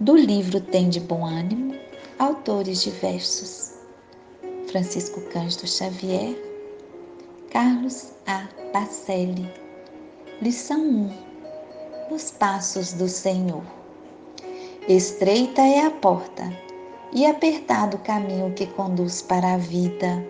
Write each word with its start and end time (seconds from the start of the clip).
Do 0.00 0.16
livro 0.16 0.62
Tem 0.62 0.88
de 0.88 0.98
Bom 0.98 1.26
Ânimo, 1.26 1.74
autores 2.18 2.82
diversos: 2.82 3.74
Francisco 4.66 5.20
Cândido 5.30 5.66
Xavier, 5.66 6.34
Carlos 7.50 8.12
A. 8.26 8.48
Pacelli. 8.72 9.46
Lição 10.40 10.80
1: 10.80 11.12
Nos 12.10 12.30
Passos 12.30 12.94
do 12.94 13.06
Senhor. 13.06 13.62
Estreita 14.88 15.60
é 15.60 15.84
a 15.84 15.90
porta 15.90 16.50
e 17.12 17.26
apertado 17.26 17.98
o 17.98 18.00
caminho 18.00 18.54
que 18.54 18.68
conduz 18.68 19.20
para 19.20 19.52
a 19.52 19.58
vida. 19.58 20.26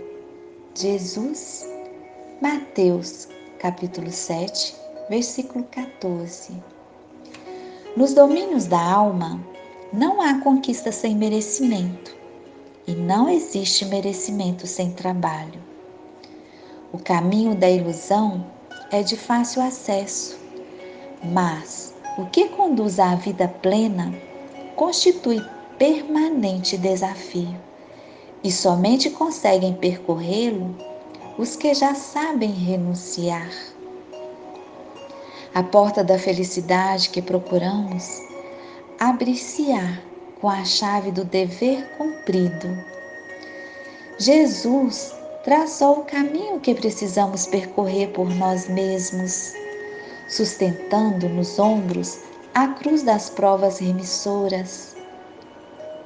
Jesus, 0.75 1.65
Mateus, 2.43 3.29
capítulo 3.61 4.11
7, 4.11 4.75
versículo 5.09 5.63
14. 5.71 6.61
Nos 7.97 8.15
domínios 8.15 8.67
da 8.67 8.81
alma, 8.81 9.41
não 9.93 10.21
há 10.21 10.41
conquista 10.41 10.93
sem 10.93 11.17
merecimento 11.17 12.17
e 12.87 12.93
não 12.93 13.29
existe 13.29 13.85
merecimento 13.85 14.67
sem 14.67 14.93
trabalho. 14.93 15.61
O 16.93 16.99
caminho 16.99 17.57
da 17.57 17.69
ilusão 17.69 18.47
é 18.93 19.03
de 19.03 19.17
fácil 19.17 19.63
acesso, 19.63 20.39
mas 21.25 21.93
o 22.17 22.27
que 22.27 22.49
conduz 22.51 23.01
à 23.01 23.17
vida 23.17 23.49
plena 23.49 24.15
constitui 24.77 25.45
permanente 25.77 26.77
desafio 26.77 27.57
e 28.45 28.53
somente 28.53 29.11
conseguem 29.11 29.75
percorrê-lo 29.75 30.77
os 31.37 31.57
que 31.57 31.75
já 31.75 31.95
sabem 31.95 32.53
renunciar. 32.53 33.51
A 35.53 35.65
porta 35.65 36.05
da 36.05 36.17
felicidade 36.17 37.11
que 37.11 37.21
procuramos 37.21 38.30
abre-se-á 39.01 39.99
com 40.41 40.49
a 40.49 40.65
chave 40.65 41.11
do 41.11 41.25
dever 41.25 41.85
cumprido. 41.97 42.69
Jesus 44.19 45.15
traçou 45.43 46.01
o 46.01 46.05
caminho 46.05 46.61
que 46.61 46.75
precisamos 46.75 47.47
percorrer 47.47 48.11
por 48.13 48.29
nós 48.37 48.69
mesmos, 48.69 49.53
sustentando 50.29 51.29
nos 51.29 51.59
ombros 51.59 52.21
a 52.55 52.69
cruz 52.69 53.03
das 53.03 53.31
provas 53.31 53.79
remissoras 53.79 54.91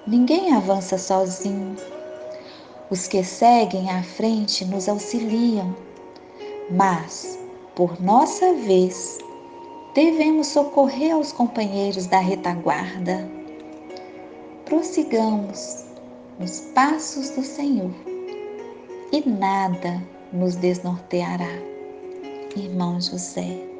Ninguém 0.06 0.52
avança 0.52 0.98
sozinho. 0.98 1.76
Os 2.90 3.08
que 3.08 3.24
seguem 3.24 3.88
à 3.88 4.02
frente 4.02 4.62
nos 4.66 4.86
auxiliam, 4.86 5.74
mas, 6.70 7.38
por 7.74 7.98
nossa 8.02 8.52
vez, 8.52 9.18
devemos 9.94 10.48
socorrer 10.48 11.12
aos 11.12 11.32
companheiros 11.32 12.06
da 12.06 12.18
retaguarda. 12.18 13.30
Prossigamos 14.64 15.84
nos 16.38 16.60
passos 16.74 17.30
do 17.30 17.42
Senhor 17.42 17.94
e 19.12 19.28
nada 19.28 20.02
nos 20.32 20.56
desnorteará. 20.56 21.48
Irmão 22.56 23.00
José. 23.00 23.73